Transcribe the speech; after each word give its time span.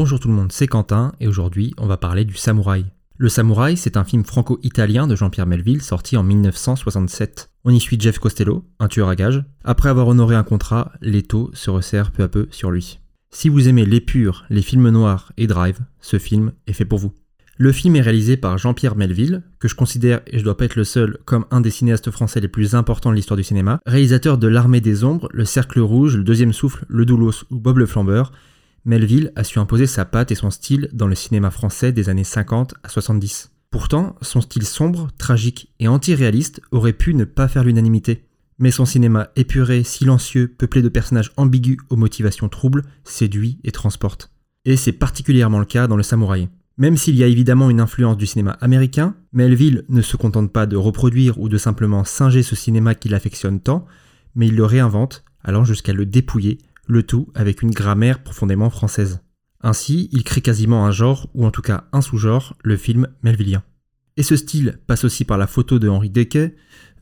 Bonjour 0.00 0.20
tout 0.20 0.28
le 0.28 0.34
monde, 0.34 0.52
c'est 0.52 0.68
Quentin 0.68 1.10
et 1.18 1.26
aujourd'hui 1.26 1.74
on 1.76 1.88
va 1.88 1.96
parler 1.96 2.24
du 2.24 2.36
Samouraï. 2.36 2.84
Le 3.16 3.28
Samouraï, 3.28 3.76
c'est 3.76 3.96
un 3.96 4.04
film 4.04 4.24
franco-italien 4.24 5.08
de 5.08 5.16
Jean-Pierre 5.16 5.48
Melville 5.48 5.82
sorti 5.82 6.16
en 6.16 6.22
1967. 6.22 7.50
On 7.64 7.74
y 7.74 7.80
suit 7.80 7.98
Jeff 7.98 8.20
Costello, 8.20 8.64
un 8.78 8.86
tueur 8.86 9.08
à 9.08 9.16
gages. 9.16 9.42
Après 9.64 9.88
avoir 9.88 10.06
honoré 10.06 10.36
un 10.36 10.44
contrat, 10.44 10.92
l'étau 11.00 11.50
se 11.52 11.68
resserre 11.68 12.12
peu 12.12 12.22
à 12.22 12.28
peu 12.28 12.46
sur 12.52 12.70
lui. 12.70 13.00
Si 13.32 13.48
vous 13.48 13.68
aimez 13.68 13.84
l'épure, 13.84 14.44
les 14.50 14.62
films 14.62 14.88
noirs 14.88 15.32
et 15.36 15.48
Drive, 15.48 15.80
ce 16.00 16.20
film 16.20 16.52
est 16.68 16.74
fait 16.74 16.84
pour 16.84 17.00
vous. 17.00 17.12
Le 17.56 17.72
film 17.72 17.96
est 17.96 18.00
réalisé 18.00 18.36
par 18.36 18.56
Jean-Pierre 18.56 18.94
Melville, 18.94 19.42
que 19.58 19.66
je 19.66 19.74
considère, 19.74 20.20
et 20.28 20.38
je 20.38 20.44
dois 20.44 20.56
pas 20.56 20.66
être 20.66 20.76
le 20.76 20.84
seul, 20.84 21.18
comme 21.24 21.44
un 21.50 21.60
des 21.60 21.72
cinéastes 21.72 22.12
français 22.12 22.38
les 22.38 22.46
plus 22.46 22.76
importants 22.76 23.10
de 23.10 23.16
l'histoire 23.16 23.36
du 23.36 23.42
cinéma, 23.42 23.80
réalisateur 23.84 24.38
de 24.38 24.46
L'Armée 24.46 24.80
des 24.80 25.02
Ombres, 25.02 25.28
Le 25.32 25.44
Cercle 25.44 25.80
Rouge, 25.80 26.16
Le 26.16 26.22
Deuxième 26.22 26.52
Souffle, 26.52 26.84
Le 26.88 27.04
Doulos 27.04 27.46
ou 27.50 27.58
Bob 27.58 27.78
le 27.78 27.86
Flambeur. 27.86 28.30
Melville 28.88 29.32
a 29.36 29.44
su 29.44 29.58
imposer 29.58 29.86
sa 29.86 30.06
patte 30.06 30.32
et 30.32 30.34
son 30.34 30.50
style 30.50 30.88
dans 30.94 31.06
le 31.06 31.14
cinéma 31.14 31.50
français 31.50 31.92
des 31.92 32.08
années 32.08 32.24
50 32.24 32.72
à 32.82 32.88
70. 32.88 33.52
Pourtant, 33.70 34.16
son 34.22 34.40
style 34.40 34.64
sombre, 34.64 35.08
tragique 35.18 35.74
et 35.78 35.88
anti-réaliste 35.88 36.62
aurait 36.70 36.94
pu 36.94 37.12
ne 37.12 37.24
pas 37.24 37.48
faire 37.48 37.64
l'unanimité. 37.64 38.24
Mais 38.58 38.70
son 38.70 38.86
cinéma 38.86 39.28
épuré, 39.36 39.82
silencieux, 39.82 40.48
peuplé 40.48 40.80
de 40.80 40.88
personnages 40.88 41.32
ambigus 41.36 41.76
aux 41.90 41.96
motivations 41.96 42.48
troubles, 42.48 42.82
séduit 43.04 43.60
et 43.62 43.72
transporte. 43.72 44.32
Et 44.64 44.78
c'est 44.78 44.92
particulièrement 44.92 45.58
le 45.58 45.66
cas 45.66 45.86
dans 45.86 45.96
Le 45.96 46.02
Samouraï. 46.02 46.48
Même 46.78 46.96
s'il 46.96 47.16
y 47.16 47.22
a 47.22 47.26
évidemment 47.26 47.68
une 47.68 47.80
influence 47.80 48.16
du 48.16 48.24
cinéma 48.24 48.52
américain, 48.62 49.16
Melville 49.34 49.84
ne 49.90 50.00
se 50.00 50.16
contente 50.16 50.50
pas 50.50 50.64
de 50.64 50.76
reproduire 50.76 51.38
ou 51.38 51.50
de 51.50 51.58
simplement 51.58 52.04
singer 52.04 52.42
ce 52.42 52.56
cinéma 52.56 52.94
qu'il 52.94 53.14
affectionne 53.14 53.60
tant, 53.60 53.84
mais 54.34 54.46
il 54.46 54.56
le 54.56 54.64
réinvente, 54.64 55.24
allant 55.44 55.64
jusqu'à 55.64 55.92
le 55.92 56.06
dépouiller, 56.06 56.56
le 56.88 57.04
tout 57.04 57.28
avec 57.34 57.62
une 57.62 57.70
grammaire 57.70 58.22
profondément 58.22 58.70
française. 58.70 59.20
Ainsi, 59.60 60.08
il 60.12 60.24
crée 60.24 60.40
quasiment 60.40 60.86
un 60.86 60.90
genre, 60.90 61.28
ou 61.34 61.46
en 61.46 61.50
tout 61.50 61.62
cas 61.62 61.84
un 61.92 62.00
sous-genre, 62.00 62.56
le 62.64 62.76
film 62.76 63.06
melvillien. 63.22 63.62
Et 64.16 64.24
ce 64.24 64.34
style 64.34 64.80
passe 64.88 65.04
aussi 65.04 65.24
par 65.24 65.38
la 65.38 65.46
photo 65.46 65.78
de 65.78 65.88
Henri 65.88 66.10
Dequet, 66.10 66.56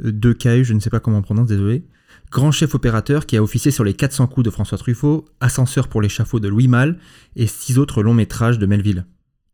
euh, 0.05 0.13
Decaille, 0.13 0.65
je 0.65 0.75
ne 0.75 0.81
sais 0.81 0.91
pas 0.91 1.01
comment 1.01 1.19
on 1.19 1.23
prononce, 1.23 1.49
désolé, 1.49 1.87
grand 2.31 2.51
chef 2.51 2.75
opérateur 2.75 3.25
qui 3.25 3.39
a 3.39 3.43
officié 3.43 3.71
sur 3.71 3.85
les 3.85 3.95
400 3.95 4.27
coups 4.27 4.45
de 4.45 4.51
François 4.51 4.77
Truffaut, 4.77 5.27
ascenseur 5.41 5.89
pour 5.89 6.03
l'échafaud 6.03 6.41
de 6.41 6.49
Louis 6.49 6.69
Malle 6.69 6.99
et 7.37 7.47
six 7.47 7.79
autres 7.79 8.03
longs 8.03 8.15
métrages 8.15 8.59
de 8.59 8.67
Melville 8.67 9.07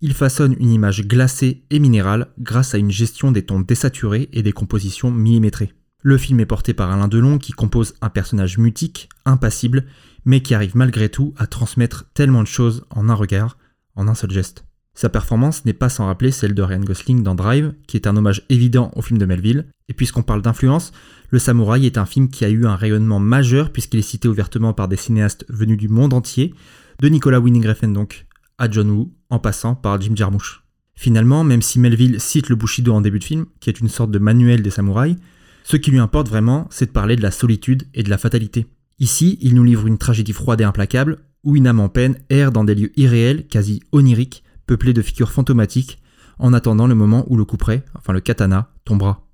il 0.02 0.14
façonne 0.14 0.56
une 0.58 0.72
image 0.72 1.06
glacée 1.06 1.62
et 1.70 1.78
minérale 1.78 2.26
grâce 2.40 2.74
à 2.74 2.78
une 2.78 2.90
gestion 2.90 3.30
des 3.30 3.46
tons 3.46 3.60
désaturés 3.60 4.28
et 4.32 4.42
des 4.42 4.52
compositions 4.52 5.12
millimétrées. 5.12 5.72
Le 6.02 6.18
film 6.18 6.40
est 6.40 6.46
porté 6.46 6.74
par 6.74 6.90
Alain 6.90 7.06
Delon 7.06 7.38
qui 7.38 7.52
compose 7.52 7.94
un 8.00 8.08
personnage 8.08 8.58
mutique, 8.58 9.08
impassible, 9.24 9.86
mais 10.24 10.40
qui 10.40 10.54
arrive 10.54 10.76
malgré 10.76 11.08
tout 11.08 11.34
à 11.36 11.46
transmettre 11.46 12.06
tellement 12.14 12.42
de 12.42 12.48
choses 12.48 12.84
en 12.90 13.08
un 13.08 13.14
regard, 13.14 13.58
en 13.96 14.08
un 14.08 14.14
seul 14.14 14.30
geste. 14.30 14.64
Sa 14.94 15.08
performance 15.08 15.64
n'est 15.64 15.72
pas 15.72 15.88
sans 15.88 16.06
rappeler 16.06 16.30
celle 16.30 16.54
de 16.54 16.62
Ryan 16.62 16.80
Gosling 16.80 17.22
dans 17.22 17.34
Drive, 17.34 17.72
qui 17.86 17.96
est 17.96 18.06
un 18.06 18.16
hommage 18.16 18.44
évident 18.50 18.90
au 18.94 19.00
film 19.00 19.18
de 19.18 19.24
Melville, 19.24 19.66
et 19.88 19.94
puisqu'on 19.94 20.22
parle 20.22 20.42
d'influence, 20.42 20.92
Le 21.30 21.38
Samouraï 21.38 21.86
est 21.86 21.96
un 21.96 22.04
film 22.04 22.28
qui 22.28 22.44
a 22.44 22.50
eu 22.50 22.66
un 22.66 22.76
rayonnement 22.76 23.18
majeur 23.18 23.72
puisqu'il 23.72 24.00
est 24.00 24.02
cité 24.02 24.28
ouvertement 24.28 24.74
par 24.74 24.88
des 24.88 24.96
cinéastes 24.96 25.46
venus 25.48 25.78
du 25.78 25.88
monde 25.88 26.12
entier, 26.12 26.54
de 27.00 27.08
Nicolas 27.08 27.40
Winning 27.40 27.66
Refn 27.66 27.92
donc, 27.92 28.26
à 28.58 28.70
John 28.70 28.90
Woo, 28.90 29.14
en 29.30 29.38
passant 29.38 29.74
par 29.74 29.98
Jim 30.00 30.14
Jarmusch. 30.14 30.62
Finalement, 30.94 31.42
même 31.42 31.62
si 31.62 31.80
Melville 31.80 32.20
cite 32.20 32.50
le 32.50 32.56
Bushido 32.56 32.92
en 32.92 33.00
début 33.00 33.18
de 33.18 33.24
film, 33.24 33.46
qui 33.60 33.70
est 33.70 33.80
une 33.80 33.88
sorte 33.88 34.10
de 34.10 34.18
manuel 34.18 34.62
des 34.62 34.70
samouraïs, 34.70 35.16
ce 35.64 35.76
qui 35.76 35.90
lui 35.90 35.98
importe 35.98 36.28
vraiment, 36.28 36.68
c'est 36.70 36.86
de 36.86 36.90
parler 36.90 37.16
de 37.16 37.22
la 37.22 37.30
solitude 37.30 37.84
et 37.94 38.02
de 38.02 38.10
la 38.10 38.18
fatalité. 38.18 38.66
Ici, 38.98 39.38
il 39.40 39.54
nous 39.54 39.64
livre 39.64 39.86
une 39.86 39.98
tragédie 39.98 40.32
froide 40.32 40.60
et 40.60 40.64
implacable, 40.64 41.18
où 41.44 41.56
une 41.56 41.66
âme 41.66 41.80
en 41.80 41.88
peine 41.88 42.16
erre 42.30 42.52
dans 42.52 42.64
des 42.64 42.74
lieux 42.74 42.92
irréels, 42.96 43.46
quasi 43.48 43.82
oniriques, 43.92 44.44
peuplés 44.66 44.92
de 44.92 45.02
figures 45.02 45.32
fantomatiques, 45.32 46.00
en 46.38 46.52
attendant 46.52 46.86
le 46.86 46.94
moment 46.94 47.24
où 47.28 47.36
le 47.36 47.44
couperet, 47.44 47.84
enfin 47.94 48.12
le 48.12 48.20
katana, 48.20 48.70
tombera. 48.84 49.26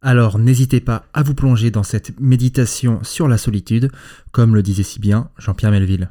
Alors 0.00 0.38
n'hésitez 0.38 0.80
pas 0.80 1.06
à 1.14 1.22
vous 1.22 1.34
plonger 1.34 1.70
dans 1.70 1.84
cette 1.84 2.18
méditation 2.20 2.98
sur 3.04 3.28
la 3.28 3.38
solitude, 3.38 3.90
comme 4.32 4.54
le 4.54 4.62
disait 4.62 4.82
si 4.82 4.98
bien 4.98 5.30
Jean-Pierre 5.38 5.70
Melville. 5.70 6.10